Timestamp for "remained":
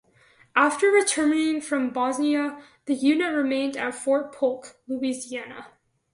3.35-3.77